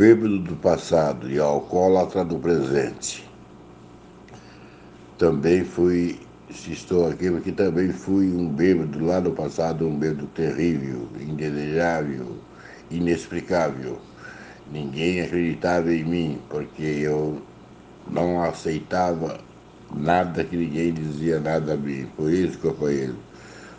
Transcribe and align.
bêbado 0.00 0.38
do 0.38 0.56
passado 0.56 1.30
e 1.30 1.38
alcoólatra 1.38 2.24
do 2.24 2.38
presente. 2.38 3.28
Também 5.18 5.62
fui, 5.62 6.18
se 6.50 6.72
estou 6.72 7.06
aqui, 7.06 7.30
porque 7.30 7.52
também 7.52 7.92
fui 7.92 8.28
um 8.28 8.48
bêbado 8.48 9.04
lá 9.04 9.20
no 9.20 9.32
passado, 9.32 9.86
um 9.86 9.94
bêbado 9.94 10.26
terrível, 10.28 11.06
indesejável, 11.20 12.38
inexplicável. 12.90 13.98
Ninguém 14.72 15.20
acreditava 15.20 15.92
em 15.92 16.02
mim, 16.02 16.40
porque 16.48 16.82
eu 16.82 17.42
não 18.10 18.42
aceitava 18.42 19.38
nada 19.94 20.42
que 20.44 20.56
ninguém 20.56 20.94
dizia 20.94 21.38
nada 21.40 21.74
a 21.74 21.76
mim. 21.76 22.06
Por 22.16 22.32
isso, 22.32 22.58
companheiro, 22.58 23.16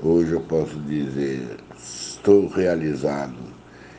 hoje 0.00 0.30
eu 0.30 0.42
posso 0.42 0.78
dizer, 0.82 1.56
estou 1.76 2.46
realizado, 2.46 3.34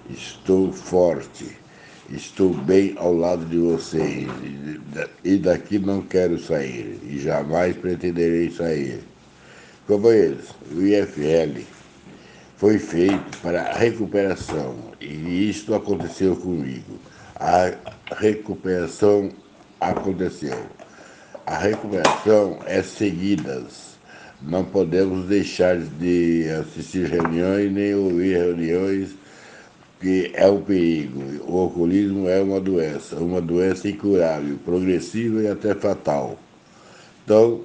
estou 0.10 0.72
forte, 0.72 1.65
estou 2.10 2.54
bem 2.54 2.94
ao 2.98 3.14
lado 3.14 3.46
de 3.46 3.58
vocês 3.58 4.28
e 5.24 5.38
daqui 5.38 5.80
não 5.80 6.02
quero 6.02 6.40
sair 6.40 7.00
e 7.04 7.20
jamais 7.20 7.76
pretenderei 7.76 8.52
sair. 8.52 9.00
Companheiros, 9.88 10.50
o 10.72 10.82
IFL 10.82 11.62
foi 12.58 12.80
feito 12.80 13.38
para 13.42 13.74
recuperação 13.74 14.76
e 15.02 15.50
isto 15.50 15.74
aconteceu 15.76 16.36
comigo. 16.36 17.00
A 17.36 17.72
recuperação 18.16 19.32
aconteceu. 19.80 20.58
A 21.46 21.58
recuperação 21.58 22.60
é 22.66 22.82
seguidas. 22.82 23.96
Não 24.42 24.64
podemos 24.64 25.28
deixar 25.28 25.78
de 25.78 26.50
assistir 26.50 27.08
reuniões 27.08 27.72
nem 27.72 27.94
ouvir 27.96 28.38
reuniões, 28.38 29.16
que 30.00 30.32
é 30.34 30.48
um 30.48 30.62
perigo. 30.62 31.22
O 31.48 31.60
alcoolismo 31.60 32.28
é 32.28 32.42
uma 32.42 32.60
doença, 32.60 33.16
uma 33.18 33.42
doença 33.42 33.88
incurável, 33.88 34.58
progressiva 34.64 35.42
e 35.42 35.48
até 35.48 35.74
fatal. 35.74 36.38
Então, 37.24 37.62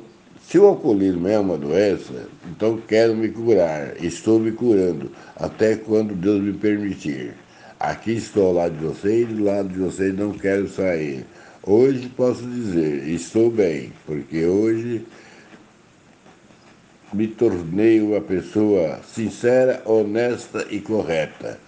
se 0.47 0.59
o 0.59 0.67
alcoolismo 0.67 1.29
é 1.29 1.39
uma 1.39 1.57
doença, 1.57 2.27
então 2.51 2.81
quero 2.89 3.15
me 3.15 3.29
curar, 3.29 4.03
estou 4.03 4.39
me 4.39 4.53
curando, 4.53 5.11
até 5.37 5.77
quando 5.77 6.15
Deus 6.15 6.43
me 6.43 6.53
permitir. 6.53 7.35
Aqui 7.79 8.13
estou 8.13 8.47
ao 8.47 8.53
lado 8.53 8.77
de 8.77 8.85
vocês, 8.85 9.29
do 9.29 9.45
lado 9.45 9.69
de 9.69 9.79
vocês 9.79 10.15
não 10.15 10.33
quero 10.33 10.69
sair. 10.69 11.25
Hoje 11.63 12.09
posso 12.17 12.43
dizer, 12.43 13.09
estou 13.09 13.51
bem, 13.51 13.93
porque 14.07 14.45
hoje 14.45 15.07
me 17.13 17.27
tornei 17.27 18.01
uma 18.01 18.21
pessoa 18.21 19.01
sincera, 19.05 19.83
honesta 19.85 20.67
e 20.71 20.81
correta 20.81 21.59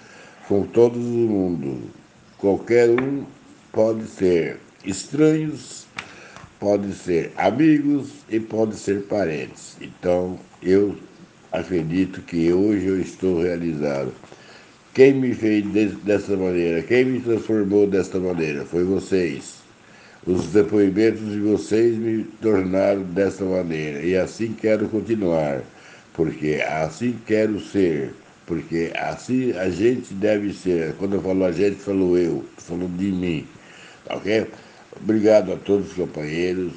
com 0.48 0.62
todo 0.62 0.96
o 0.96 1.02
mundo. 1.02 1.90
Qualquer 2.38 2.90
um 2.90 3.24
pode 3.72 4.06
ser 4.06 4.58
estranhos, 4.84 5.86
pode 6.58 6.92
ser 6.94 7.32
amigos 7.36 8.10
e 8.28 8.38
pode 8.38 8.76
ser 8.76 9.02
parentes. 9.02 9.76
Então, 9.80 10.38
eu 10.62 10.96
acredito 11.50 12.20
que 12.22 12.52
hoje 12.52 12.86
eu 12.86 13.00
estou 13.00 13.42
realizado. 13.42 14.12
Quem 14.94 15.14
me 15.14 15.34
fez 15.34 15.64
dessa 16.04 16.36
maneira, 16.36 16.82
quem 16.82 17.04
me 17.04 17.20
transformou 17.20 17.86
desta 17.86 18.18
maneira 18.18 18.64
foi 18.64 18.84
vocês. 18.84 19.62
Os 20.27 20.46
depoimentos 20.48 21.32
de 21.32 21.40
vocês 21.40 21.96
me 21.96 22.24
tornaram 22.40 23.02
dessa 23.02 23.44
maneira 23.44 24.00
e 24.02 24.16
assim 24.16 24.52
quero 24.52 24.88
continuar, 24.88 25.62
porque 26.14 26.62
assim 26.64 27.18
quero 27.27 27.58
ser, 27.58 28.14
porque 28.46 28.92
assim 28.94 29.52
a 29.52 29.70
gente 29.70 30.12
deve 30.14 30.52
ser. 30.52 30.94
Quando 30.98 31.14
eu 31.14 31.22
falo 31.22 31.44
a 31.44 31.52
gente, 31.52 31.76
falo 31.76 32.16
eu, 32.16 32.44
falando 32.58 32.96
de 32.96 33.12
mim, 33.12 33.46
tá 34.04 34.16
ok? 34.16 34.46
Obrigado 35.00 35.52
a 35.52 35.56
todos 35.56 35.88
os 35.88 35.94
companheiros 35.94 36.72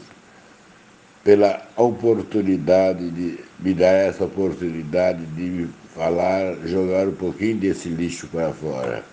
pela 1.24 1.68
oportunidade 1.76 3.10
de 3.10 3.40
me 3.60 3.74
dar 3.74 3.94
essa 3.94 4.26
oportunidade 4.26 5.26
de 5.26 5.42
me 5.42 5.70
falar, 5.96 6.56
jogar 6.66 7.08
um 7.08 7.16
pouquinho 7.16 7.58
desse 7.58 7.90
lixo 7.90 8.28
para 8.28 8.54
fora. 8.54 9.04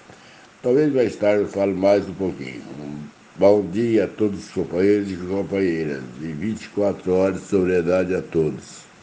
Talvez 0.63 0.93
mais 0.93 1.17
tarde 1.17 1.43
eu 1.43 1.49
fale 1.49 1.73
mais 1.73 2.09
um 2.09 2.15
pouquinho. 2.15 2.63
Bom 3.37 3.63
dia 3.73 4.05
a 4.05 4.09
todos 4.09 4.45
os 4.45 4.51
companheiros 4.51 5.11
e 5.11 5.17
companheiras. 5.17 6.03
E 6.21 6.27
24 6.27 7.13
horas 7.15 7.41
de 7.41 7.47
sobriedade 7.49 8.15
a 8.15 8.21
todos. 8.21 8.83